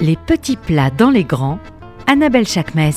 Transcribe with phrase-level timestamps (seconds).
[0.00, 1.58] Les petits plats dans les grands,
[2.06, 2.92] Annabelle Chakmes.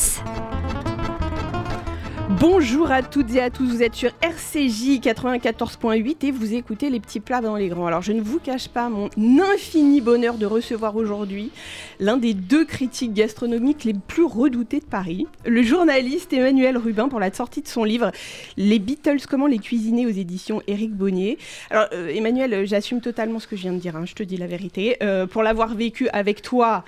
[2.39, 7.01] Bonjour à toutes et à tous, vous êtes sur RCJ 94.8 et vous écoutez les
[7.01, 7.85] petits plats dans les grands.
[7.85, 9.09] Alors je ne vous cache pas mon
[9.53, 11.51] infini bonheur de recevoir aujourd'hui
[11.99, 17.19] l'un des deux critiques gastronomiques les plus redoutés de Paris, le journaliste Emmanuel Rubin pour
[17.19, 18.09] la sortie de son livre
[18.55, 21.37] Les Beatles, comment les cuisiner aux éditions Éric Bonnier.
[21.69, 24.37] Alors euh, Emmanuel, j'assume totalement ce que je viens de dire, hein, je te dis
[24.37, 24.95] la vérité.
[25.03, 26.85] Euh, pour l'avoir vécu avec toi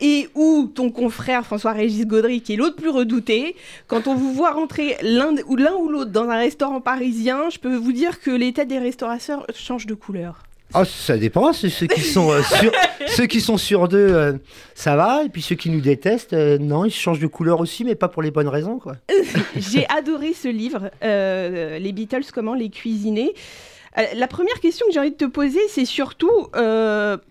[0.00, 4.52] et ou ton confrère François-Régis Gaudry, qui est l'autre plus redouté, quand on vous voit
[4.52, 8.50] rentrer l'un ou l'un ou l'autre dans un restaurant parisien, je peux vous dire que
[8.50, 10.42] têtes des restaurateurs changent de couleur.
[10.74, 11.52] Oh, ça dépend.
[11.52, 12.72] Ceux qui sont euh, sur,
[13.06, 14.32] ceux qui sont sur deux, euh,
[14.74, 15.24] ça va.
[15.24, 18.08] Et puis ceux qui nous détestent, euh, non, ils changent de couleur aussi, mais pas
[18.08, 18.96] pour les bonnes raisons, quoi.
[19.56, 23.32] J'ai adoré ce livre, les Beatles, comment les cuisiner.
[24.14, 26.30] La première question que j'ai envie de te poser, c'est surtout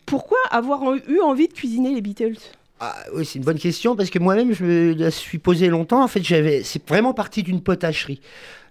[0.05, 2.35] pourquoi avoir eu envie de cuisiner les Beatles?
[2.79, 6.03] Ah, oui, c'est une bonne question parce que moi-même, je me la suis posé longtemps.
[6.03, 8.21] En fait, j'avais, c'est vraiment parti d'une potacherie.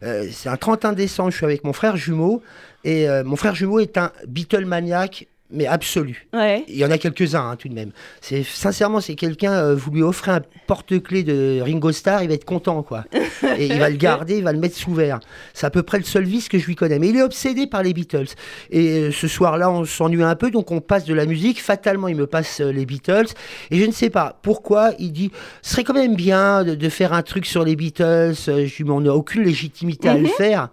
[0.01, 2.43] c'est un 31 décembre, je suis avec mon frère jumeau
[2.85, 6.27] et mon frère jumeau est un Beatlemaniaque mais absolu.
[6.69, 7.91] Il y en a quelques-uns hein, tout de même.
[8.21, 12.35] C'est sincèrement, c'est quelqu'un, euh, vous lui offrez un porte-clés de Ringo Starr, il va
[12.35, 13.05] être content quoi.
[13.59, 15.21] et il va le garder, il va le mettre sous verre.
[15.55, 16.99] C'est à peu près le seul vice que je lui connais.
[16.99, 18.35] Mais il est obsédé par les Beatles.
[18.71, 21.63] Et euh, ce soir-là, on s'ennuie un peu, donc on passe de la musique.
[21.63, 23.29] Fatalement, il me passe euh, les Beatles.
[23.71, 25.31] Et je ne sais pas pourquoi il dit,
[25.63, 28.35] ce serait quand même bien de, faire un truc sur les Beatles.
[28.47, 30.29] Je lui dis, mais on n'a aucune légitimité à le mhm.
[30.29, 30.69] faire.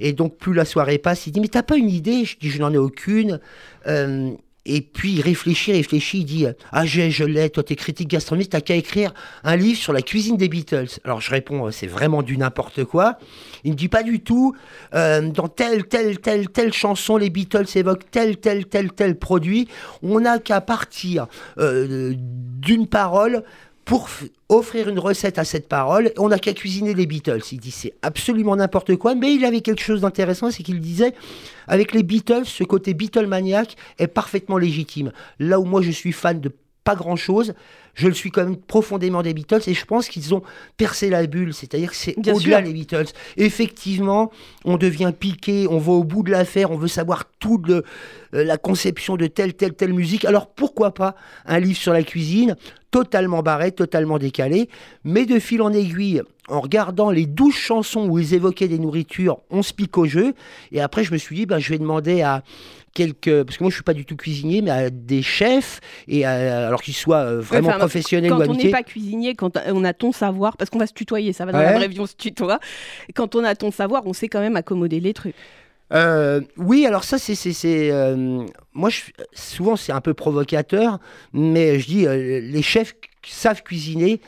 [0.00, 2.24] Et donc plus la soirée passe, il dit, mais t'as pas une idée?
[2.24, 3.40] Je dis, je n'en ai aucune.
[3.86, 4.27] Euh,
[4.68, 8.50] et puis il réfléchit, réfléchit, il dit Ah, je, je l'ai, toi, t'es critique gastronomique,
[8.50, 9.12] t'as qu'à écrire
[9.44, 11.00] un livre sur la cuisine des Beatles.
[11.04, 13.18] Alors je réponds C'est vraiment du n'importe quoi.
[13.64, 14.54] Il me dit Pas du tout.
[14.94, 19.68] Euh, dans telle, telle, telle, telle chanson, les Beatles évoquent tel, tel, tel, tel produit.
[20.02, 21.26] On n'a qu'à partir
[21.58, 23.42] euh, d'une parole
[23.88, 24.06] pour
[24.50, 27.40] offrir une recette à cette parole, on n'a qu'à cuisiner les Beatles.
[27.52, 31.14] Il dit c'est absolument n'importe quoi, mais il avait quelque chose d'intéressant, c'est qu'il disait
[31.66, 35.10] avec les Beatles, ce côté Beatlemaniaque est parfaitement légitime.
[35.38, 36.52] Là où moi je suis fan de
[36.88, 37.52] pas grand-chose,
[37.92, 40.42] je le suis quand même profondément des Beatles et je pense qu'ils ont
[40.78, 43.08] percé la bulle, c'est-à-dire que c'est au-delà les Beatles.
[43.36, 44.30] Effectivement,
[44.64, 47.82] on devient piqué, on va au bout de l'affaire, on veut savoir toute euh,
[48.32, 50.24] la conception de telle, telle, telle musique.
[50.24, 52.56] Alors pourquoi pas un livre sur la cuisine,
[52.90, 54.70] totalement barré, totalement décalé,
[55.04, 59.40] mais de fil en aiguille, en regardant les douze chansons où ils évoquaient des nourritures,
[59.50, 60.32] on se pique au jeu.
[60.72, 62.42] Et après, je me suis dit, ben, je vais demander à
[62.94, 66.24] quelques, parce que moi je suis pas du tout cuisinier, mais à des chefs, et
[66.24, 69.92] alors qu'ils soient euh, vraiment professionnels quand ou on n'est pas cuisinier, quand on a
[69.92, 72.16] ton savoir, parce qu'on va se tutoyer, ça va dans la vraie vie, on se
[72.16, 72.58] tutoie.
[73.14, 75.34] Quand on a ton savoir, on sait quand même accommoder les trucs.
[75.94, 77.90] Euh, oui, alors ça, c'est.
[77.90, 78.44] Euh,
[78.74, 79.00] moi, je,
[79.32, 80.98] souvent, c'est un peu provocateur,
[81.32, 82.94] mais je dis, les chefs
[83.26, 84.20] savent cuisiner.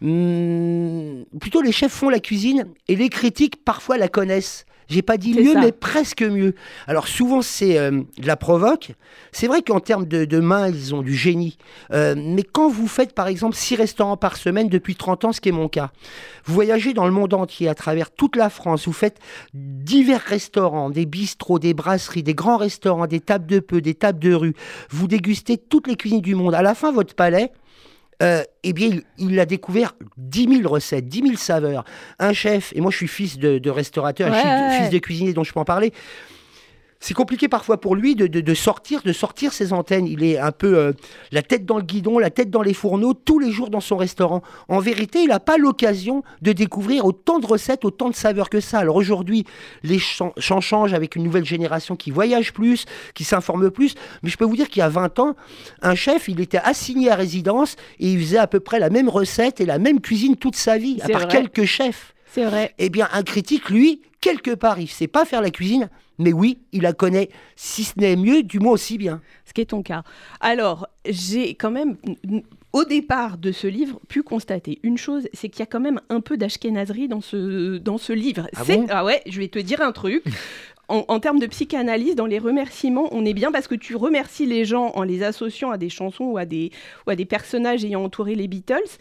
[0.00, 4.64] Hmm, plutôt, les chefs font la cuisine et les critiques, parfois, la connaissent.
[4.88, 6.54] J'ai pas dit mieux, mais presque mieux.
[6.86, 8.92] Alors souvent c'est euh, de la provoque.
[9.32, 11.58] C'est vrai qu'en termes de, de, main, ils ont du génie.
[11.92, 15.40] Euh, mais quand vous faites par exemple six restaurants par semaine depuis 30 ans, ce
[15.40, 15.90] qui est mon cas,
[16.46, 19.18] vous voyagez dans le monde entier, à travers toute la France, vous faites
[19.52, 24.18] divers restaurants, des bistrots, des brasseries, des grands restaurants, des tables de peu, des tables
[24.18, 24.54] de rue.
[24.90, 26.54] Vous dégustez toutes les cuisines du monde.
[26.54, 27.52] À la fin, votre palais,
[28.22, 31.84] euh, eh bien, il, a découvert 10 000 recettes, 10 000 saveurs.
[32.18, 34.34] Un chef, et moi je suis fils de, restaurateur,
[34.78, 35.92] fils de cuisinier dont je peux en parler,
[37.00, 40.06] c'est compliqué parfois pour lui de, sortir, de sortir ses antennes.
[40.06, 40.92] Il est un peu euh,
[41.30, 43.96] la tête dans le guidon, la tête dans les fourneaux, tous les jours dans son
[43.96, 44.42] restaurant.
[44.68, 48.60] En vérité, il n'a pas l'occasion de découvrir autant de recettes, autant de saveurs que
[48.60, 48.78] ça.
[48.78, 49.44] Alors aujourd'hui,
[49.84, 52.84] les champs changent avec une nouvelle génération qui voyage plus,
[53.14, 53.94] qui s'informe plus.
[54.22, 55.36] Mais je peux vous dire qu'il y a 20 ans,
[55.82, 59.08] un chef, il était assigné à résidence et il faisait à peu près la même
[59.08, 62.14] recette et la même cuisine toute sa vie, à part quelques chefs.
[62.32, 62.74] C'est vrai.
[62.78, 66.32] Eh bien, un critique, lui, quelque part, il ne sait pas faire la cuisine, mais
[66.32, 69.20] oui, il la connaît, si ce n'est mieux, du moins aussi bien.
[69.46, 70.02] Ce qui est ton cas.
[70.40, 71.96] Alors, j'ai quand même,
[72.72, 76.00] au départ de ce livre, pu constater une chose, c'est qu'il y a quand même
[76.10, 78.48] un peu d'ashkenazerie dans ce, dans ce livre.
[78.56, 78.86] Ah, bon?
[78.90, 80.24] ah ouais, je vais te dire un truc.
[80.90, 84.64] En, termes de psychanalyse, dans les remerciements, on est bien parce que tu remercies les
[84.64, 86.72] gens en les associant à des chansons ou à des,
[87.06, 88.96] ou à des personnages ayant entouré les Beatles.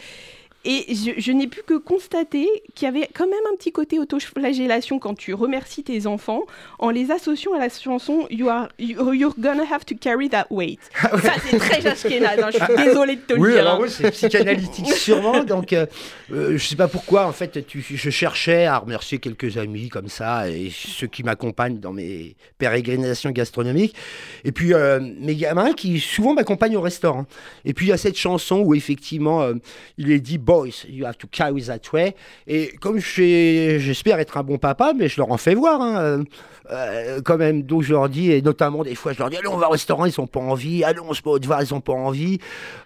[0.70, 5.00] Et je, n'ai pu que constater qu'il y avait quand même un petit côté autoflagellation
[5.00, 6.44] quand tu remercies tes enfants
[6.78, 10.82] en les associant à la chanson You are, You're gonna have to carry that weight.
[11.02, 13.62] Ah Ça, c'est très Ashkenaz, hein, je suis désolée de te le dire.
[13.62, 15.46] Alors, oui, c'est psychanalytique sûrement.
[15.46, 15.86] Donc, euh,
[16.34, 20.10] euh, je sais pas pourquoi, en fait, tu, je cherchais à remercier quelques amis comme
[20.10, 23.96] ça et ceux qui m'accompagnent dans mes pérégrinations gastronomiques.
[24.44, 27.26] Et puis, euh, mes gamins qui souvent m'accompagnent au restaurant.
[27.64, 29.54] Et puis, il y a cette chanson où effectivement, euh,
[29.98, 32.16] il est dit You have to carry that way.
[32.48, 35.82] Et comme j'espère être un bon papa, mais je leur en fais voir.
[35.82, 36.24] Hein,
[36.70, 39.48] euh, quand même, donc je leur dis, et notamment des fois, je leur dis, allez,
[39.48, 41.74] on va au restaurant, ils ont pas envie, allez, on se met au devoir, ils
[41.74, 42.40] ont pas envie.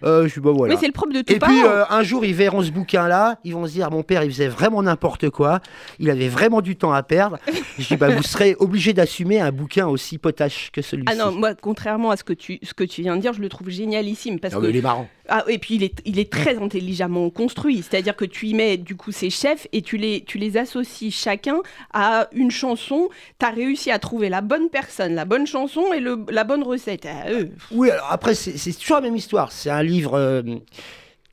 [0.04, 0.74] Euh, je bah, voilà.
[0.74, 3.38] Mais c'est le propre de tout Et puis, euh, un jour, ils verront ce bouquin-là,
[3.44, 5.60] ils vont se dire, mon père, il faisait vraiment n'importe quoi,
[5.98, 7.38] il avait vraiment du temps à perdre.
[7.78, 11.08] je dis, bah, vous serez obligé d'assumer un bouquin aussi potache que celui-ci.
[11.10, 13.40] Ah non, moi, contrairement à ce que tu, ce que tu viens de dire, je
[13.40, 14.38] le trouve génialissime.
[14.38, 14.64] Parce que...
[14.64, 15.08] il est marrant.
[15.28, 18.76] Ah, et puis il est, il est très intelligemment construit, c'est-à-dire que tu y mets
[18.76, 21.58] du coup ces chefs et tu les, tu les associes chacun
[21.92, 23.08] à une chanson.
[23.38, 26.64] Tu as réussi à trouver la bonne personne, la bonne chanson et le, la bonne
[26.64, 27.06] recette.
[27.06, 27.26] Ah,
[27.70, 29.52] oui, alors après, c'est toujours la même histoire.
[29.52, 30.42] C'est un livre euh,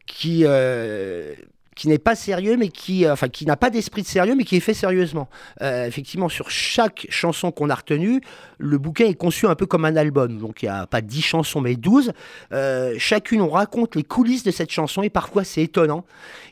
[0.06, 0.44] qui.
[0.46, 1.34] Euh,
[1.80, 4.44] qui n'est pas sérieux, mais qui, euh, enfin, qui n'a pas d'esprit de sérieux, mais
[4.44, 5.30] qui est fait sérieusement.
[5.62, 8.20] Euh, effectivement, sur chaque chanson qu'on a retenue,
[8.58, 10.40] le bouquin est conçu un peu comme un album.
[10.40, 12.12] Donc, il n'y a pas 10 chansons, mais 12.
[12.52, 16.04] Euh, chacune, on raconte les coulisses de cette chanson, et parfois, c'est étonnant.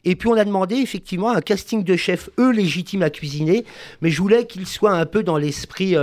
[0.06, 3.66] Et puis, on a demandé, effectivement, un casting de chefs, eux, légitimes à cuisiner,
[4.02, 5.98] mais je voulais qu'ils soient un peu dans l'esprit...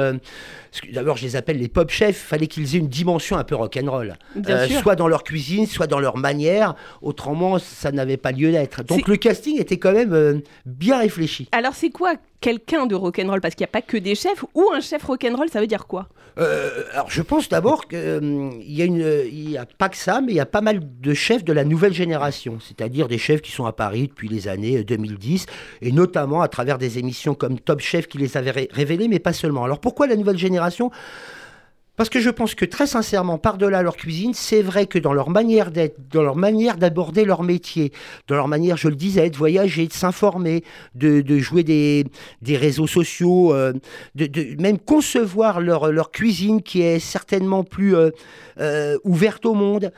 [0.92, 2.20] D'abord, je les appelle les pop chefs.
[2.24, 4.16] Il fallait qu'ils aient une dimension un peu rock'n'roll.
[4.82, 6.74] Soit dans leur cuisine, soit dans leur manière.
[7.00, 8.82] Autrement, ça n'avait pas lieu d'être.
[8.82, 11.48] Donc le casting était quand même euh, bien réfléchi.
[11.52, 13.40] Alors, c'est quoi quelqu'un de rock'n'roll?
[13.40, 14.44] Parce qu'il n'y a pas que des chefs.
[14.54, 16.08] Ou un chef rock'n'roll, ça veut dire quoi?
[16.38, 20.46] Euh, Alors, je pense d'abord qu'il n'y a, pas que ça, mais il y a
[20.46, 22.58] pas mal de chefs de la nouvelle génération.
[22.60, 25.46] C'est-à-dire des chefs qui sont à Paris depuis les années 2010,
[25.82, 29.32] et notamment à travers des émissions comme Top Chef qui les avaient révélés, mais pas
[29.32, 29.64] seulement.
[29.64, 30.90] Alors, pourquoi la nouvelle génération?
[31.96, 35.30] Parce que je pense que très sincèrement, par-delà leur cuisine, c'est vrai que dans leur
[35.30, 37.92] manière d'être, dans leur manière d'aborder leur métier,
[38.26, 40.64] dans leur manière, je le disais, de voyager, de s'informer,
[40.94, 42.04] de, jouer des,
[42.56, 43.72] réseaux sociaux, euh,
[44.16, 48.10] de, même concevoir leur, leur cuisine qui est certainement plus euh,
[48.60, 49.92] euh, ouverte au monde,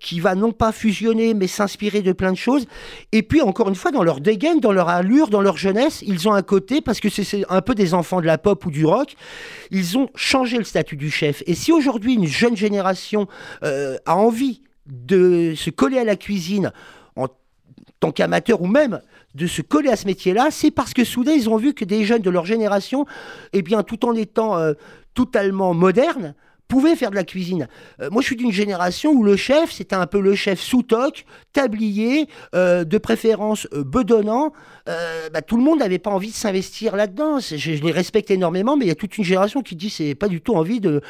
[0.00, 2.66] qui va non pas fusionner, mais s'inspirer de plein de choses.
[3.12, 6.28] Et puis, encore une fois, dans leur dégaine, dans leur allure, dans leur jeunesse, ils
[6.28, 8.84] ont un côté, parce que c'est un peu des enfants de la pop ou du
[8.84, 9.14] rock,
[9.70, 11.37] ils ont changé le statut du chef.
[11.46, 13.26] Et si aujourd'hui une jeune génération
[13.62, 16.72] euh, a envie de se coller à la cuisine
[17.16, 17.28] en
[18.00, 19.00] tant qu'amateur ou même
[19.34, 22.04] de se coller à ce métier-là, c'est parce que soudain ils ont vu que des
[22.04, 23.06] jeunes de leur génération,
[23.52, 24.72] eh bien, tout en étant euh,
[25.14, 26.34] totalement modernes,
[26.68, 27.66] pouvaient faire de la cuisine.
[28.00, 30.82] Euh, moi, je suis d'une génération où le chef, c'était un peu le chef sous
[30.82, 34.52] toc, tablier, de préférence bedonnant,
[34.88, 37.40] euh, bah, tout le monde n'avait pas envie de s'investir là-dedans.
[37.40, 40.28] Je, les respecte énormément, mais il y a toute une génération qui dit c'est pas
[40.28, 41.02] du tout envie de,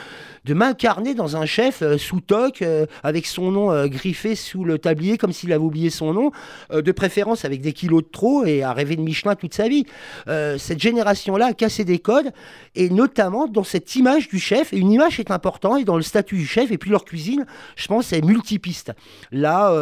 [0.49, 5.19] m'incarner dans un chef euh, sous toc, euh, avec son nom griffé sous le tablier
[5.19, 6.33] comme s'il avait oublié son nom,
[6.73, 9.85] de préférence avec des kilos de trop et à rêver de Michelin toute sa vie.
[10.27, 12.31] cette génération-là a cassé des codes,
[12.75, 14.73] et notamment dans cette image du chef.
[14.73, 17.47] Et une image est importante, et dans le statut du chef, et puis leur cuisine,
[17.77, 18.93] je pense, c'est multipiste.
[19.33, 19.73] Là,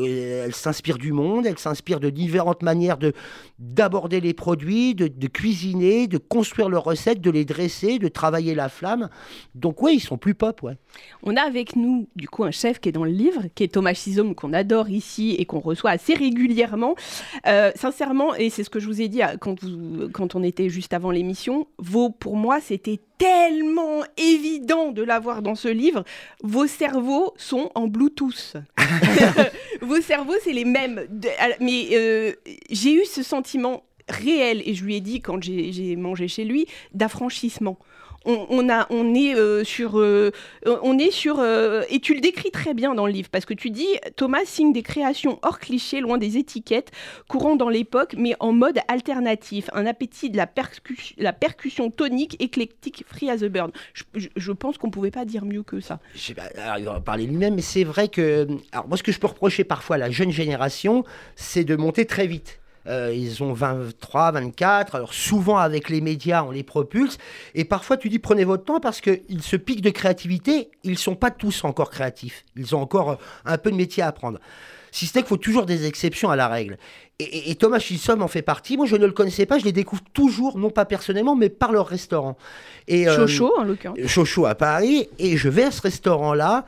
[0.00, 3.12] elle s'inspire du monde, elle s'inspire de différentes manières de,
[3.58, 8.68] d'aborder les produits, de, cuisiner, de construire leurs recettes, de les dresser, de travailler la
[8.68, 9.08] flamme.
[9.54, 10.76] Donc oui, ils sont plus pop, ouais.
[11.22, 13.68] On a avec nous, du coup, un chef qui est dans le livre, qui est
[13.68, 16.94] Thomas Chisholm, qu'on adore ici et qu'on reçoit assez régulièrement.
[17.46, 19.56] Euh, sincèrement, et c'est ce que je vous ai dit quand,
[20.12, 25.54] quand on était juste avant l'émission, vos, pour moi, c'était tellement évident de l'avoir dans
[25.54, 26.04] ce livre.
[26.42, 28.56] Vos cerveaux sont en Bluetooth.
[29.84, 31.06] Vos cerveaux, c'est les mêmes.
[31.60, 32.32] mais euh,
[32.70, 36.66] j'ai eu ce sentiment réel, et je lui ai dit quand j'ai mangé chez lui,
[36.92, 37.78] d'affranchissement
[38.24, 40.30] on, a, on est euh, sur, euh,
[40.64, 43.54] on est sur, euh, et tu le décris très bien dans le livre parce que
[43.54, 46.90] tu dis Thomas signe des créations hors cliché, loin des étiquettes,
[47.28, 50.46] courant dans l'époque, mais en mode alternatif, un appétit de la,
[51.32, 53.72] percussion tonique, éclectique, free as a bird.
[54.14, 55.98] Je, pense qu'on pouvait pas dire mieux que ça.
[56.56, 59.26] alors, il va parler lui-même, mais c'est vrai que, alors moi, ce que je peux
[59.26, 61.04] reprocher parfois à la jeune génération,
[61.36, 62.60] c'est de monter très vite.
[62.86, 64.94] Euh, ils ont 23, 24.
[64.94, 67.18] Alors souvent avec les médias, on les propulse.
[67.54, 70.70] Et parfois, tu dis prenez votre temps parce qu'ils se piquent de créativité.
[70.82, 72.44] Ils ne sont pas tous encore créatifs.
[72.56, 74.38] Ils ont encore euh, un peu de métier à apprendre.
[74.90, 76.78] Si ce n'est qu'il faut toujours des exceptions à la règle.
[77.18, 78.76] Et, Thomas Chisholm en fait partie.
[78.76, 79.58] Moi, je ne le connaissais pas.
[79.58, 82.36] Je les découvre toujours, non pas personnellement, mais par leur restaurant.
[82.86, 83.98] Et, euh, Chocho, en l'occurrence.
[84.06, 85.08] Chocho à Paris.
[85.18, 86.64] Et je vais à ce restaurant-là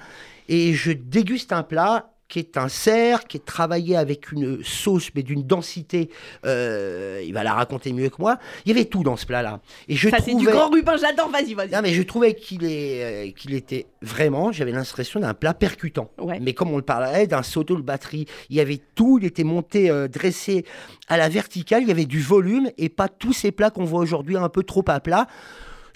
[0.49, 5.11] et je déguste un plat qui est un cerf, qui est travaillé avec une sauce,
[5.15, 6.11] mais d'une densité,
[6.45, 8.39] euh, il va la raconter mieux que moi.
[8.65, 9.61] Il y avait tout dans ce plat-là.
[9.89, 11.71] Et je Ça, c'est du grand Rubin, j'adore, vas-y, vas-y.
[11.71, 16.11] Non, mais je trouvais qu'il est, euh, qu'il était vraiment, j'avais l'impression d'un plat percutant.
[16.41, 19.45] Mais comme on le parlait, d'un saut de batterie, il y avait tout, il était
[19.45, 20.65] monté, euh, dressé
[21.09, 24.01] à la verticale, il y avait du volume et pas tous ces plats qu'on voit
[24.01, 25.27] aujourd'hui un peu trop à plat.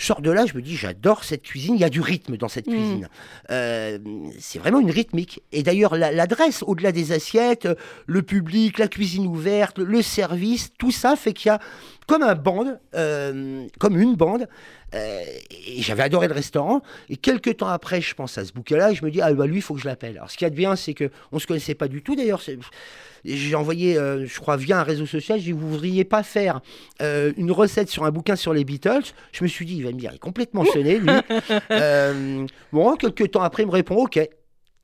[0.00, 2.38] Je sors de là, je me dis, j'adore cette cuisine, il y a du rythme
[2.38, 2.70] dans cette mm.
[2.70, 3.08] cuisine.
[3.50, 3.98] Euh,
[4.38, 5.42] c'est vraiment une rythmique.
[5.52, 7.68] Et d'ailleurs, l'adresse, au-delà des assiettes,
[8.06, 11.60] le public, la cuisine ouverte, le service, tout ça fait qu'il y a
[12.06, 14.48] comme un bande, euh, comme une bande.
[14.94, 15.22] Euh,
[15.68, 16.80] et j'avais adoré le restaurant.
[17.10, 19.46] Et quelques temps après, je pense à ce bouquet-là et je me dis, ah bah
[19.46, 20.16] lui, il faut que je l'appelle.
[20.16, 22.16] Alors ce qui y a de bien, c'est qu'on ne se connaissait pas du tout
[22.16, 22.40] d'ailleurs.
[23.24, 26.22] J'ai envoyé, euh, je crois, via un réseau social, j'ai dit, vous ne voudriez pas
[26.22, 26.60] faire
[27.00, 29.12] une recette sur un bouquin sur les Beatles?
[29.32, 31.10] Je me suis dit, il va me dire, il est complètement sonné, lui.
[32.72, 34.28] bon, quelques temps après, il me répond, ok.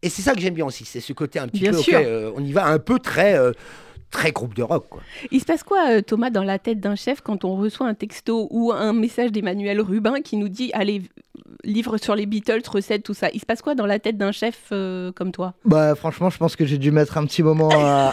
[0.07, 2.53] Et c'est ça que j'aime bien aussi, c'est ce côté un petit peu, on y
[2.53, 3.37] va un peu très
[4.11, 4.87] très groupe de rock.
[4.89, 5.03] Quoi.
[5.31, 7.95] Il se passe quoi, euh, Thomas, dans la tête d'un chef quand on reçoit un
[7.95, 11.03] texto ou un message d'Emmanuel Rubin qui nous dit Allez,
[11.65, 13.29] livre sur les Beatles, recettes, tout ça?
[13.35, 15.55] Il se passe quoi dans la tête d'un chef euh, comme toi?
[15.65, 18.13] Bah, franchement, je pense que j'ai dû mettre un petit moment à,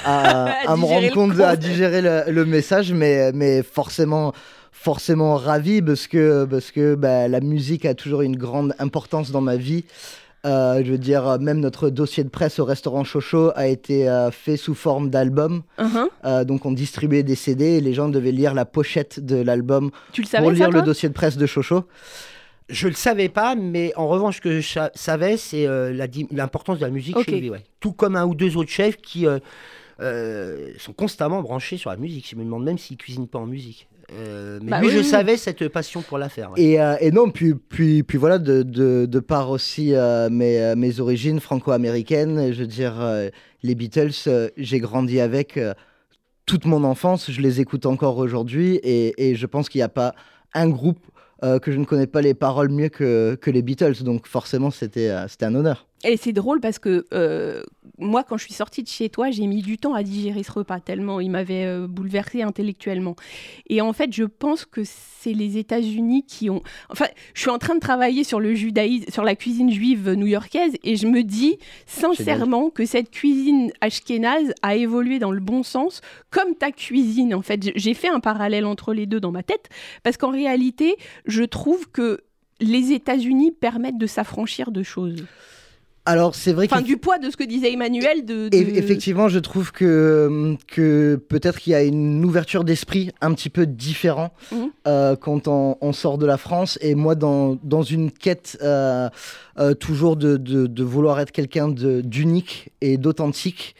[0.78, 4.34] me rendre compte, à digérer le, message, mais, mais forcément
[4.72, 9.40] forcément ravi parce que, parce que bah, la musique a toujours une grande importance dans
[9.40, 9.86] ma vie.
[10.46, 14.30] Euh, je veux dire, même notre dossier de presse au restaurant Chocho a été euh,
[14.30, 15.64] fait sous forme d'album.
[15.80, 16.10] Uh-huh.
[16.26, 19.92] Euh, donc on distribuait des CD et les gens devaient lire la pochette de l'album
[20.38, 21.86] pour lire le dossier de presse de Chocho.
[22.68, 25.66] Je le savais pas, mais en revanche, ce que je savais, c'est
[26.32, 27.52] l'importance de la musique chez lui.
[27.80, 29.26] Tout comme un ou deux autres chefs qui
[29.98, 32.28] sont constamment branchés sur la musique.
[32.30, 33.88] Je me demande même s'ils cuisinent pas en musique.
[34.16, 36.52] Euh, mais bah lui, je savais cette passion pour la faire.
[36.58, 40.76] Et, euh, et, non, puis, puis, puis voilà, de, de, de par aussi euh, mes,
[40.76, 42.94] mes, origines franco-américaines, je veux dire,
[43.64, 45.60] les Beatles, j'ai grandi avec
[46.46, 49.90] toute mon enfance, je les écoute encore aujourd'hui, et, et, je pense qu'il n'y a
[49.90, 50.14] pas
[50.54, 51.00] un groupe
[51.62, 55.14] que je ne connais pas les paroles mieux que, que les Beatles, donc forcément, c'était
[55.28, 55.88] c'était un honneur.
[56.04, 57.06] Et c'est drôle parce que
[58.00, 60.52] moi, quand je suis sortie de chez toi, j'ai mis du temps à digérer ce
[60.52, 63.16] repas, tellement il m'avait euh, bouleversé intellectuellement.
[63.68, 66.64] Et en fait, je pense que c'est les États-Unis qui ont.
[66.90, 70.74] Enfin, je suis en train de travailler sur le judaïsme, sur la cuisine juive new-yorkaise,
[70.84, 76.02] et je me dis sincèrement que cette cuisine ashkénaze a évolué dans le bon sens,
[76.32, 77.34] comme ta cuisine.
[77.36, 79.70] En fait, j'ai fait un parallèle entre les deux dans ma tête,
[80.02, 80.96] parce qu'en réalité,
[81.26, 82.22] je trouve que
[82.60, 85.26] les États-Unis permettent de s'affranchir de choses.
[86.06, 86.68] Alors c'est vrai.
[86.70, 88.26] Enfin, du poids de ce que disait Emmanuel.
[88.26, 93.50] De, Effectivement, je trouve que, que peut-être qu'il y a une ouverture d'esprit un petit
[93.50, 94.72] peu différent mhm.
[94.88, 96.78] euh, quand on, sort de la France.
[96.82, 99.10] Et moi, dans, dans une quête euh,
[99.60, 103.76] euh, toujours de, de, vouloir être quelqu'un d'unique et d'authentique,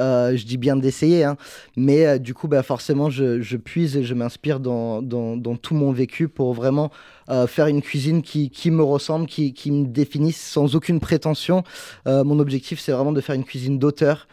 [0.00, 1.36] euh, je dis bien d'essayer, hein.
[1.76, 5.92] mais euh, du coup, bah, forcément, je, puise et je m'inspire dans, dans, tout mon
[5.92, 6.90] vécu pour vraiment
[7.32, 11.64] euh, faire une cuisine qui, qui me ressemble, qui, qui, me définisse sans aucune prétention.
[12.06, 14.28] mon objectif, c'est vraiment de faire une cuisine d'auteur.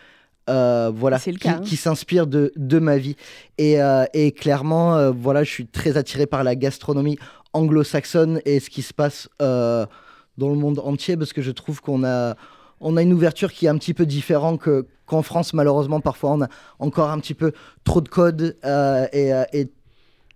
[0.48, 1.62] voilà, qui, hein.
[1.64, 3.16] qui s'inspire de, de, ma vie.
[3.58, 3.78] Et,
[4.14, 7.18] et clairement, voilà, je suis très attiré par la gastronomie
[7.54, 12.04] anglo-saxonne et ce qui se passe dans le monde entier parce que je trouve qu'on
[12.04, 12.36] a,
[12.82, 14.62] on a une ouverture qui est un petit peu différente
[15.06, 16.48] qu'en France, malheureusement, parfois on a
[16.80, 17.52] encore un petit peu
[17.84, 19.70] trop de codes euh, euh, et,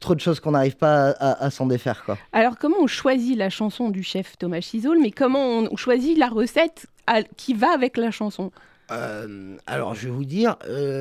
[0.04, 2.04] trop de choses qu'on n'arrive pas à, s'en défaire.
[2.06, 2.18] Quoi.
[2.32, 6.28] Alors, comment on choisit la chanson du chef Thomas Chisoul, mais comment on choisit la
[6.28, 6.88] recette
[7.38, 8.52] qui va avec la chanson?
[8.92, 10.58] Euh, alors, je vais vous dire,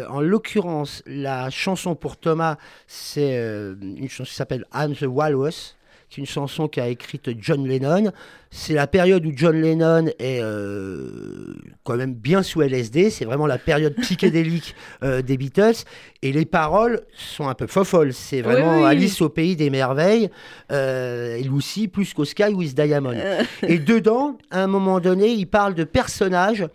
[0.09, 2.57] en l'occurrence, la chanson pour Thomas,
[2.87, 5.77] c'est une chanson qui s'appelle I'm the Walrus.
[6.13, 8.13] C'est une chanson qu'a écrite John Lennon.
[8.51, 11.55] C'est la période où John Lennon est euh,
[11.85, 13.09] quand même bien sous LSD.
[13.09, 15.85] C'est vraiment la période psychédélique euh, des Beatles.
[16.21, 18.13] Et les paroles sont un peu folles.
[18.13, 20.29] C'est vraiment Alice au pays des merveilles.
[20.71, 23.17] Euh, et Lucy plus qu'au Sky with Diamond.
[23.63, 26.67] et dedans, à un moment donné, il parle de personnages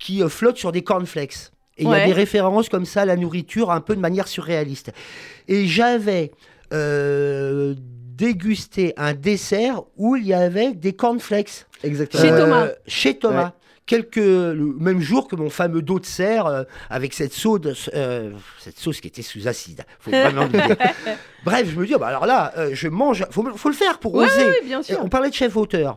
[0.00, 1.52] qui flottent sur des cornflakes.
[1.76, 4.26] Et il y a des références comme ça à la nourriture un peu de manière
[4.26, 4.90] surréaliste.
[5.46, 6.32] Et j'avais
[8.18, 11.66] déguster un dessert où il y avait des cornflakes.
[11.84, 12.22] Exactement.
[12.22, 12.64] Chez Thomas.
[12.64, 13.52] Euh, chez Thomas.
[13.86, 18.32] Quelques, le même jour que mon fameux dos de serre euh, avec cette sauce, euh,
[18.58, 19.84] cette sauce qui était sous acide.
[19.98, 20.46] Faut vraiment
[21.44, 23.24] Bref, je me dis, oh, bah alors là, je mange.
[23.30, 24.60] Faut, faut le faire pour oser.
[24.62, 24.98] bien sûr.
[25.02, 25.96] on parlait de chef auteur.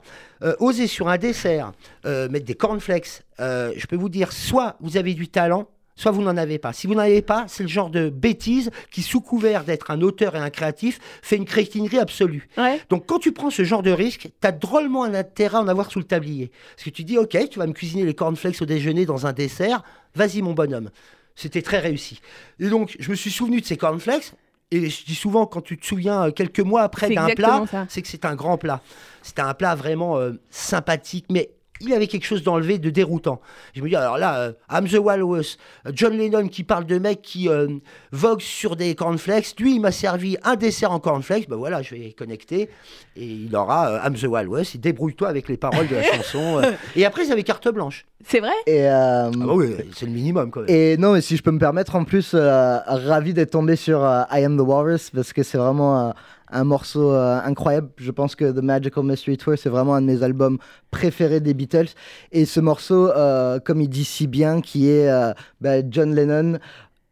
[0.59, 1.73] oser sur un dessert
[2.05, 3.23] mettre des cornflakes.
[3.39, 6.73] je peux vous dire, soit vous avez du talent, soit vous n'en avez pas.
[6.73, 10.01] Si vous n'en avez pas, c'est le genre de bêtise qui, sous couvert d'être un
[10.01, 12.47] auteur et un créatif, fait une crétinerie absolue.
[12.89, 15.67] Donc quand tu prends ce genre de risque, tu as drôlement un intérêt à en
[15.67, 16.51] avoir sous le tablier.
[16.75, 19.33] Parce que tu dis, ok, tu vas me cuisiner les cornflakes au déjeuner dans un
[19.33, 19.83] dessert,
[20.15, 20.89] vas-y mon bonhomme.
[21.35, 22.21] C'était très réussi.
[22.59, 24.33] Et donc, je me suis souvenu de ces cornflakes.
[24.73, 28.01] Et je dis souvent, quand tu te souviens euh, quelques mois après d'un plat, c'est
[28.01, 28.81] que c'est un grand plat.
[29.21, 31.51] C'était un plat vraiment euh, sympathique, mais
[31.81, 33.41] il avait quelque chose d'enlevé, de déroutant.
[33.73, 35.57] Je me dis, alors là, euh, I'm the Walrus,
[35.93, 37.67] John Lennon qui parle de mecs qui euh,
[38.11, 41.95] voguent sur des cornflakes, lui, il m'a servi un dessert en cornflakes, ben voilà, je
[41.95, 42.69] vais connecter,
[43.15, 46.61] et il aura euh, I'm the Walrus, il débrouille-toi avec les paroles de la chanson.
[46.95, 48.05] et après, ils avaient carte blanche.
[48.25, 48.53] C'est vrai?
[48.67, 50.69] Et ah bah oui, c'est le minimum quand même.
[50.69, 54.45] Et non, mais si je peux me permettre, en plus, ravi d'être tombé sur I
[54.45, 56.13] Am the Walrus, parce que c'est vraiment
[56.51, 57.89] un morceau euh, incroyable.
[57.97, 60.57] Je pense que The Magical Mystery Tour, c'est vraiment un de mes albums
[60.91, 61.89] préférés des Beatles.
[62.31, 66.59] Et ce morceau, euh, comme il dit si bien, qui est euh, bah, John Lennon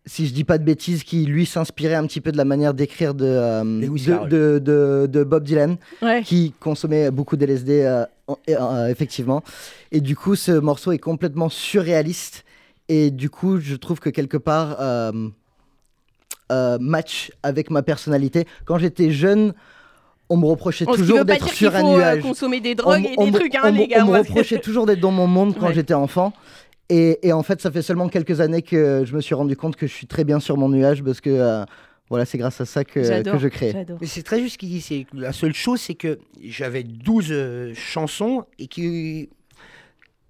[0.05, 2.74] si je dis pas de bêtises, qui lui s'inspirait un petit peu de la manière
[2.74, 3.62] d'écrire de,
[4.27, 4.58] de,
[5.05, 5.77] de, Bob Dylan,
[6.24, 8.05] qui consommait beaucoup d'LSD,
[8.88, 9.43] effectivement.
[9.91, 12.43] Et du coup, ce morceau est complètement surréaliste.
[12.89, 15.12] Et du coup, je trouve que quelque part, euh,
[16.79, 18.46] match avec ma personnalité.
[18.65, 19.53] Quand j'étais jeune,
[20.29, 22.22] on me reprochait toujours d'être sur un euh, nuage.
[22.22, 24.06] consommer des drogues et des trucs, hein, les gars.
[24.06, 26.34] On, me reprochait toujours d'être dans mon monde quand j'étais enfant.
[26.89, 29.75] Et, et, en fait, ça fait seulement quelques années que je me suis rendu compte
[29.75, 31.63] que je suis très bien sur mon nuage parce que euh,
[32.10, 33.86] voilà, c'est grâce à ça que, que je crée.
[34.01, 35.08] Mais c'est très juste ce qu'il dit.
[35.13, 39.29] La seule chose, c'est que j'avais 12 chansons et qui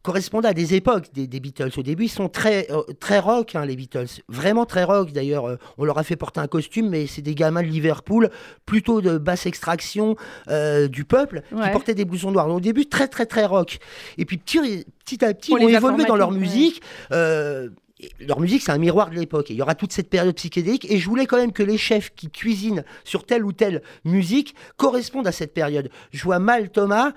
[0.02, 1.72] correspondent à des époques des, Beatles.
[1.78, 4.22] Au début, ils sont très, euh, très rock, hein, les Beatles.
[4.28, 5.12] Vraiment très rock.
[5.12, 8.30] D'ailleurs, euh, on leur a fait porter un costume, mais c'est des gamins de Liverpool,
[8.66, 10.16] plutôt de basse extraction
[10.48, 12.48] euh, du peuple, qui portaient des blousons noirs.
[12.48, 13.80] Donc, au début, très, très, très rock.
[14.18, 16.82] Et puis, petit, petit à petit, on, ils ont évolué dans leur musique.
[17.12, 19.50] leur musique, c'est un miroir de l'époque.
[19.50, 20.90] Il y aura toute cette période psychédélique.
[20.90, 24.56] Et je voulais quand même que les chefs qui cuisinent sur telle ou telle musique
[24.78, 25.90] correspondent à cette période.
[26.12, 27.12] Je vois mal Thomas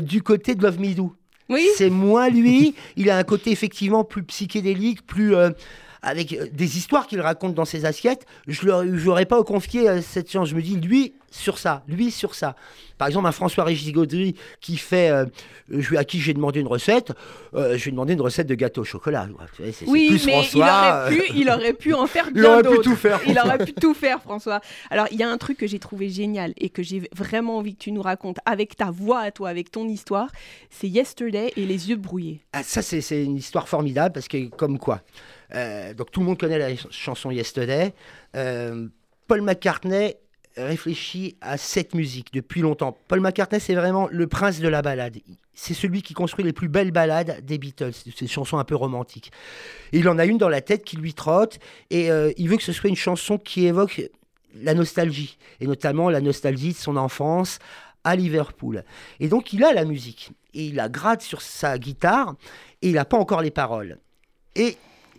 [0.00, 1.14] du côté de Love Me Do.
[1.76, 2.74] C'est moins lui.
[2.96, 5.34] Il a un côté effectivement plus psychédélique, plus.
[5.34, 5.50] Euh,
[6.02, 8.68] avec euh, des histoires qu'il raconte dans ses assiettes, je
[9.04, 10.48] n'aurais pas confié euh, cette chance.
[10.48, 12.56] Je me dis, lui, sur ça, lui, sur ça.
[12.96, 17.12] Par exemple, un François-Régis Gaudry qui fait, à qui j'ai demandé une recette,
[17.52, 19.28] je lui ai demandé une recette de gâteau au chocolat.
[19.86, 22.42] oui, mais il aurait, pu, il aurait pu en faire bien.
[22.42, 23.20] Il aurait pu tout faire.
[23.26, 24.60] Il aurait pu tout faire, François.
[24.90, 27.74] Alors, il y a un truc que j'ai trouvé génial et que j'ai vraiment envie
[27.74, 30.30] que tu nous racontes avec ta voix à toi, avec ton histoire,
[30.70, 32.40] c'est Yesterday et les yeux brouillés.
[32.52, 35.02] Ah, ça, c'est une histoire formidable parce que, comme quoi
[35.54, 37.94] euh, donc tout le monde connaît la chanson Yesterday.
[38.36, 38.88] Euh,
[39.26, 40.16] Paul McCartney
[40.56, 42.96] réfléchit à cette musique depuis longtemps.
[43.08, 45.18] Paul McCartney, c'est vraiment le prince de la balade.
[45.54, 49.32] C'est celui qui construit les plus belles balades des Beatles, ces chansons un peu romantiques.
[49.92, 51.58] il en a une dans la tête qui lui trotte,
[51.90, 54.02] et euh, il veut que ce soit une chanson qui évoque
[54.54, 57.58] la nostalgie, et notamment la nostalgie de son enfance
[58.04, 58.84] à Liverpool.
[59.20, 62.34] Et donc il a la musique, et il la gratte sur sa guitare,
[62.82, 63.98] et il n'a pas encore les paroles.
[64.54, 64.76] Et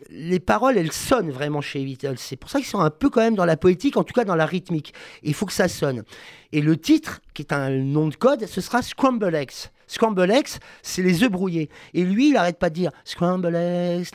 [0.09, 2.17] les paroles, elles sonnent vraiment chez Beatles.
[2.17, 4.25] C'est pour ça qu'ils sont un peu quand même dans la poétique, en tout cas
[4.25, 4.93] dans la rythmique.
[5.23, 6.03] Il faut que ça sonne.
[6.51, 9.71] Et le titre, qui est un nom de code, ce sera Scramble X.
[9.87, 11.69] Scramble X, c'est les œufs brouillés.
[11.93, 13.57] Et lui, il n'arrête pas de dire Scramble
[13.99, 14.11] X,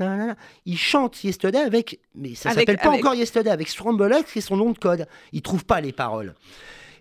[0.66, 4.42] il chante Yesterday avec, mais ça s'appelle pas encore Yesterday, avec Scramble X, qui est
[4.42, 5.07] son nom de code.
[5.33, 6.35] Il trouve pas les paroles.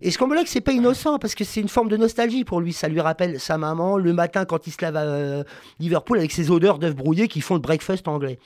[0.06, 2.74] Et Scramble X, c'est pas innocent parce que c'est une forme de nostalgie pour lui.
[2.74, 5.44] Ça lui rappelle sa maman le matin quand il se lave à euh,
[5.80, 8.38] Liverpool avec ses odeurs d'œufs brouillés qui font le breakfast anglais.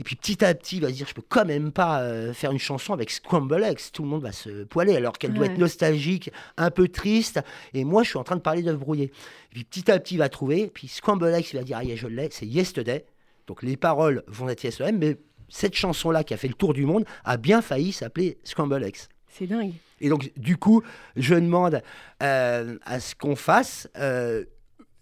[0.00, 2.32] Et puis petit à petit, il va se dire, je peux quand même pas euh,
[2.32, 3.64] faire une chanson avec Scramble.
[3.92, 7.40] Tout le monde va se poiler, alors qu'elle doit être nostalgique, un peu triste.
[7.74, 9.12] Et moi, je suis en train de parler d'œuvre brouillée.
[9.52, 10.66] Et puis petit à petit, il va trouver.
[10.66, 13.06] Puis Scramble il va dire, ah, je l'ai, c'est Yesterday.
[13.46, 15.16] Donc les paroles vont être Yesterday, mais
[15.48, 18.84] cette chanson-là qui a fait le tour du monde a bien failli s'appeler Scramble.
[19.28, 19.72] C'est dingue.
[20.00, 20.82] Et donc, du coup,
[21.16, 21.82] je demande
[22.22, 24.44] euh, à ce qu'on fasse euh,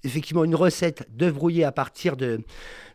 [0.05, 2.41] effectivement une recette d'œufs brouillés à partir de,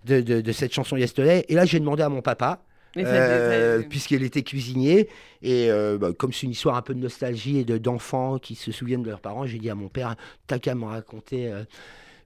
[0.05, 1.45] de, cette chanson Yesterday.
[1.49, 2.63] Et là, j'ai demandé à mon papa.
[2.97, 5.07] Euh, puisqu'il était cuisinier
[5.41, 9.01] et bah, comme c'est une histoire un peu de nostalgie et d'enfants qui se souviennent
[9.01, 11.53] de leurs parents, j'ai dit à mon père t'as qu'à me raconter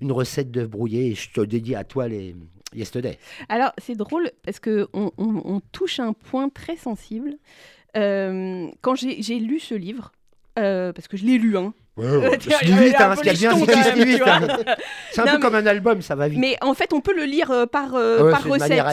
[0.01, 2.35] une recette d'œufs brouillés et je te dédie à toi les
[2.75, 3.17] Yesterday.
[3.49, 7.37] Alors c'est drôle parce que on, touche un point très sensible.
[7.95, 10.11] Quand j'ai lu ce livre,
[10.55, 12.37] parce que je l'ai lu, hein, Ouais,
[15.11, 16.39] C'est un peu comme un album, ça va vite.
[16.39, 18.83] Mais en fait, on peut le lire euh, par, euh, par recette.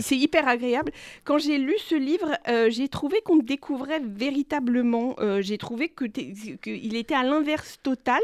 [0.00, 0.92] C'est hyper agréable.
[1.24, 5.14] Quand j'ai lu ce livre, euh, j'ai trouvé qu'on découvrait véritablement.
[5.40, 8.20] j'ai trouvé que qu'il était à l'inverse total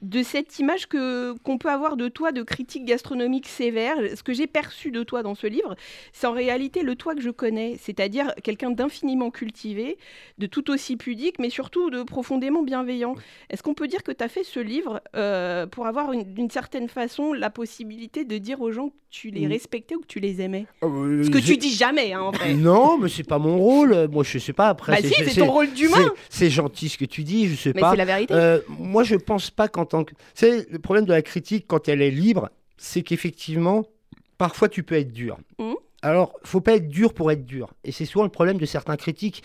[0.00, 3.96] de cette image que qu'on peut avoir de toi de critique gastronomique sévère.
[4.16, 5.76] Ce que j'ai perçu de toi dans ce livre,
[6.12, 9.98] c'est en réalité le toi que je connais, c'est-à-dire quelqu'un d'infiniment cultivé,
[10.38, 13.14] de tout aussi pudique, mais surtout de profondément bienveillant.
[13.58, 16.88] Est-ce qu'on peut dire que tu as fait ce livre euh, pour avoir d'une certaine
[16.88, 20.40] façon la possibilité de dire aux gens que tu les respectais ou que tu les
[20.40, 20.66] aimais?
[20.84, 22.54] Euh, Ce que tu dis jamais, hein, en vrai.
[22.54, 24.06] Non, mais c'est pas mon rôle.
[24.12, 24.68] Moi, je sais pas.
[24.68, 26.08] Après, bah c'est ton rôle d'humain.
[26.30, 27.90] C'est gentil ce que tu dis, je sais mais pas.
[27.90, 28.32] c'est la vérité.
[28.32, 30.14] Euh, moi, je pense pas qu'en tant que.
[30.34, 33.82] C'est le problème de la critique quand elle est libre, c'est qu'effectivement,
[34.36, 35.36] parfois tu peux être dur.
[35.58, 35.72] Mmh.
[36.00, 37.74] Alors, faut pas être dur pour être dur.
[37.82, 39.42] Et c'est souvent le problème de certains critiques.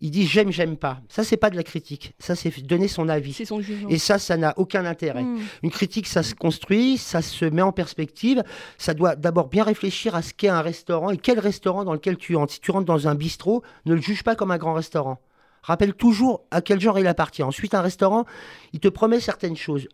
[0.00, 1.00] Ils disent j'aime, j'aime pas.
[1.10, 2.14] Ça, c'est pas de la critique.
[2.18, 3.34] Ça, c'est donner son avis.
[3.34, 3.90] C'est son jugement.
[3.90, 5.22] Et ça, ça n'a aucun intérêt.
[5.22, 5.40] Hmm.
[5.62, 8.42] Une critique, ça se construit, ça se met en perspective.
[8.78, 12.16] Ça doit d'abord bien réfléchir à ce qu'est un restaurant et quel restaurant dans lequel
[12.16, 12.54] tu entres.
[12.54, 15.18] Si tu rentres dans un bistrot, ne le juge pas comme un grand restaurant.
[15.62, 17.42] Rappelle toujours à quel genre il appartient.
[17.42, 18.24] Ensuite, un restaurant,
[18.72, 19.88] il te promet certaines choses.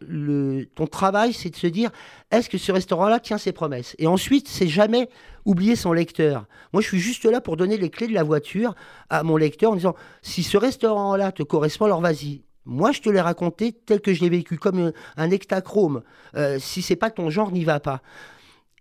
[0.75, 1.91] Ton travail, c'est de se dire,
[2.31, 3.97] est-ce que ce restaurant-là tient ses promesses?
[3.99, 5.09] Et ensuite, c'est jamais
[5.45, 6.47] oublier son lecteur.
[6.73, 8.75] Moi, je suis juste là pour donner les clés de la voiture
[9.11, 12.43] à mon lecteur en disant, si ce restaurant-là te correspond, alors vas-y.
[12.65, 16.03] Moi, je te l'ai raconté tel que je l'ai vécu, comme un, hectachrome.
[16.35, 18.03] Euh, si c'est pas ton genre, n'y va pas.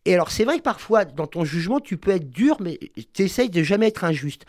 [0.05, 2.79] Et alors, c'est vrai que parfois, dans ton jugement, tu peux être dur, mais
[3.13, 4.45] tu essayes de jamais être injuste.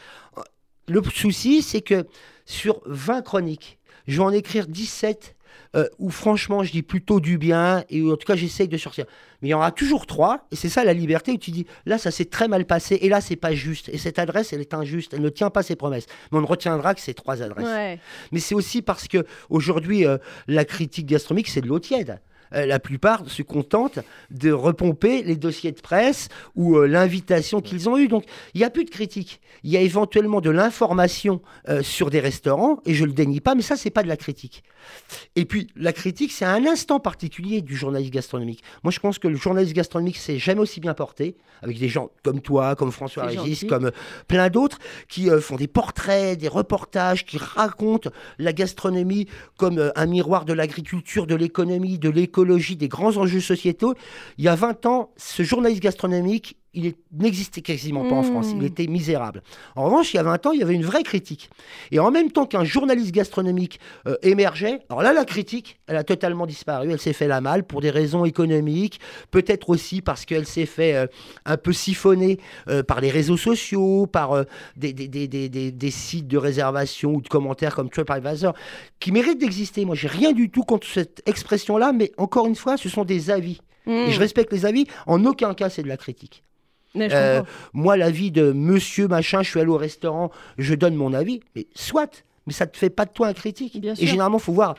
[0.88, 2.06] Le souci, c'est que
[2.44, 5.36] sur 20 chroniques, je vais en écrire 17
[5.74, 8.76] euh, où franchement je dis plutôt du bien et où, en tout cas j'essaye de
[8.76, 9.04] sortir.
[9.42, 11.66] Mais il y en aura toujours trois et c'est ça la liberté où tu dis
[11.86, 14.60] là ça s'est très mal passé et là c'est pas juste et cette adresse elle
[14.60, 16.06] est injuste, elle ne tient pas ses promesses.
[16.30, 17.66] Mais on ne retiendra que ces trois adresses.
[18.32, 22.20] Mais c'est aussi parce que aujourd'hui euh, la critique gastronomique c'est de l'eau tiède.
[22.54, 23.98] Euh, la plupart se contentent
[24.30, 28.08] de repomper les dossiers de presse ou euh, l'invitation qu'ils ont eue.
[28.08, 29.40] Donc, il n'y a plus de critique.
[29.64, 33.40] Il y a éventuellement de l'information euh, sur des restaurants, et je ne le dénie
[33.40, 34.62] pas, mais ça, c'est pas de la critique.
[35.34, 38.62] Et puis, la critique, c'est un instant particulier du journalisme gastronomique.
[38.84, 42.10] Moi, je pense que le journalisme gastronomique s'est jamais aussi bien porté, avec des gens
[42.22, 43.90] comme toi, comme François Régis, comme
[44.28, 44.78] plein d'autres,
[45.08, 51.26] qui font des portraits, des reportages, qui racontent la gastronomie comme un miroir de l'agriculture,
[51.26, 52.35] de l'économie, de l'économie
[52.76, 53.94] des grands enjeux sociétaux.
[54.38, 58.32] Il y a 20 ans, ce journaliste gastronomique, il n'existait quasiment pas en hmm.
[58.32, 58.52] France.
[58.54, 59.42] Il était misérable.
[59.74, 61.50] En revanche, il y a 20 ans, il y avait une vraie critique.
[61.90, 66.04] Et en même temps qu'un journaliste gastronomique euh, émergeait, alors là, la critique, elle a
[66.04, 66.92] totalement disparu.
[66.92, 70.94] Elle s'est fait la malle pour des raisons économiques, peut-être aussi parce qu'elle s'est fait
[70.94, 71.06] euh,
[71.46, 74.44] un peu siphonner euh, par les réseaux sociaux, par
[74.76, 78.52] des, des, des, des, sites de réservation ou de commentaires comme TripAdvisor,
[79.00, 79.86] qui méritent d'exister.
[79.86, 83.30] Moi, j'ai rien du tout contre cette expression-là, mais encore une fois, ce sont des
[83.30, 83.60] avis.
[83.86, 84.20] Et je hmm.
[84.20, 84.84] respecte les avis.
[85.06, 86.42] En aucun cas, c'est de la critique.
[87.00, 91.40] Euh, moi, l'avis de monsieur machin, je suis allé au restaurant, je donne mon avis.
[91.54, 93.76] Mais soit, mais ça ne te fait pas de toi un critique.
[93.76, 94.74] et généralement, il faut voir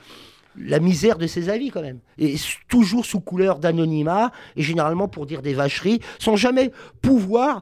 [0.60, 2.00] la misère de ces avis quand même.
[2.18, 2.36] Et
[2.68, 7.62] toujours sous couleur d'anonymat, et généralement pour dire des vacheries, sans jamais pouvoir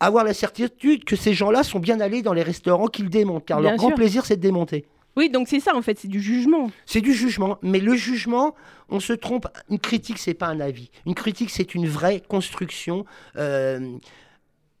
[0.00, 3.44] avoir la certitude que ces gens-là sont bien allés dans les restaurants qu'ils démontent.
[3.44, 4.84] Car leur grand plaisir, c'est de démonter.
[5.18, 6.70] Oui, donc c'est ça en fait, c'est du jugement.
[6.86, 8.54] C'est du jugement, mais le jugement,
[8.88, 9.48] on se trompe.
[9.68, 10.92] Une critique, c'est pas un avis.
[11.06, 13.04] Une critique, c'est une vraie construction.
[13.36, 13.98] Euh,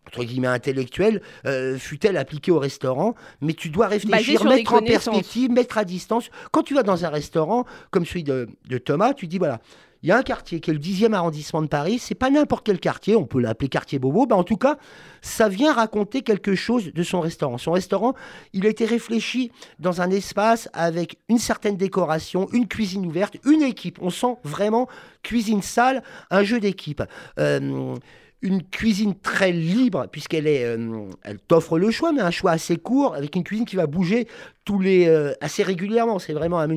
[0.06, 5.50] entre guillemets intellectuelle, euh, fut-elle appliquée au restaurant, mais tu dois réfléchir, mettre en perspective,
[5.50, 6.30] mettre à distance.
[6.52, 9.60] Quand tu vas dans un restaurant comme celui de Thomas, tu dis voilà,
[10.02, 11.98] il y a un quartier qui est le 10e arrondissement de Paris.
[11.98, 14.26] C'est pas n'importe quel quartier, on peut l'appeler quartier Bobo.
[14.26, 14.78] Ben, en tout cas,
[15.22, 17.58] ça vient raconter quelque chose de son restaurant.
[17.58, 18.14] Son restaurant,
[18.52, 23.62] il a été réfléchi dans un espace avec une certaine décoration, une cuisine ouverte, une
[23.62, 23.98] équipe.
[24.00, 24.88] On sent vraiment
[25.22, 27.02] cuisine salle, un jeu d'équipe.
[27.38, 27.96] Euh,
[28.40, 31.08] une cuisine très libre puisqu'elle euh,
[31.48, 34.28] t'offre le choix, mais un choix assez court avec une cuisine qui va bouger
[34.70, 36.18] euh, assez régulièrement.
[36.18, 36.68] C'est vraiment un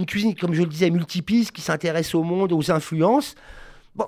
[0.00, 3.34] une cuisine, comme je le disais, multipiste, qui s'intéresse au monde, aux influences.
[3.94, 4.06] Bon,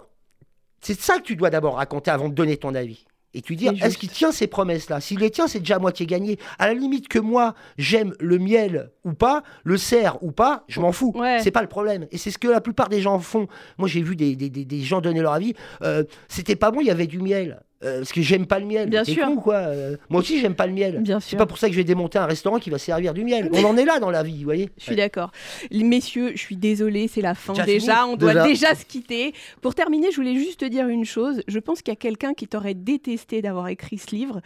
[0.80, 3.04] c'est ça que tu dois d'abord raconter avant de donner ton avis.
[3.34, 5.00] Et tu dis, est-ce qu'il tient ces promesses-là?
[5.00, 6.38] S'il les tient, c'est déjà à moitié gagné.
[6.58, 10.80] À la limite que moi, j'aime le miel ou pas, le cerf ou pas, je
[10.80, 11.14] m'en fous.
[11.42, 12.06] C'est pas le problème.
[12.10, 13.48] Et c'est ce que la plupart des gens font.
[13.78, 15.54] Moi, j'ai vu des, des, des, gens donner leur avis.
[15.82, 17.62] Euh, c'était pas bon, il y avait du miel.
[17.84, 18.88] Euh, parce que j'aime pas le miel.
[18.88, 19.28] Bien sûr.
[19.42, 19.56] quoi.
[19.56, 21.00] Euh, moi aussi, j'aime pas le miel.
[21.00, 23.24] Bien C'est pas pour ça que je vais démonter un restaurant qui va servir du
[23.24, 23.48] miel.
[23.52, 24.70] On en est là dans la vie, vous voyez.
[24.78, 25.30] Je suis d'accord.
[25.72, 28.06] Messieurs, je suis désolée, c'est la fin déjà.
[28.06, 28.74] On doit déjà.
[28.74, 29.34] se quitter.
[29.60, 31.42] Pour terminer, je voulais juste te dire une chose.
[31.48, 34.40] Je pense qu'il y a quelqu'un qui t'aurait détesté d'avoir écrit ce livre.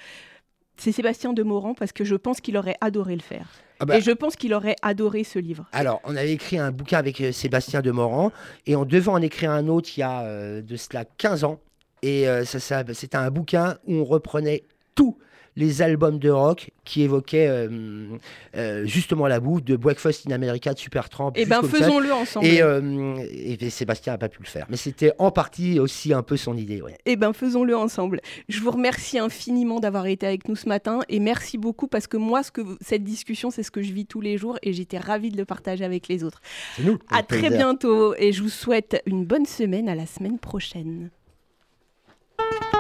[0.79, 3.49] C'est Sébastien de Morand parce que je pense qu'il aurait adoré le faire.
[3.81, 3.97] Ah bah.
[3.99, 5.67] Et je pense qu'il aurait adoré ce livre.
[5.73, 8.31] Alors, on avait écrit un bouquin avec euh, Sébastien Demorand
[8.67, 11.61] et on devait en écrire un autre il y a euh, de cela 15 ans.
[12.03, 15.17] Et euh, ça, ça c'était un bouquin où on reprenait tout
[15.57, 18.19] les albums de rock qui évoquaient euh,
[18.57, 21.33] euh, justement la boue de Breakfast in America de Supertramp.
[21.35, 22.47] Eh ben faisons-le ensemble.
[22.47, 26.57] Et, Sébastien n'a pas pu le faire, mais c'était en partie aussi un peu son
[26.57, 26.83] idée.
[26.83, 26.97] Ouais.
[27.07, 28.21] Eh ben faisons-le ensemble.
[28.49, 32.17] Je vous remercie infiniment d'avoir été avec nous ce matin et merci beaucoup parce que
[32.17, 34.99] moi, ce que cette discussion, c'est ce que je vis tous les jours et j'étais
[34.99, 36.41] ravie de le partager avec les autres.
[36.77, 36.99] C'est nous.
[37.11, 39.89] À très bientôt et je vous souhaite une bonne semaine.
[39.89, 41.11] À la semaine prochaine.
[42.39, 42.76] Thank you.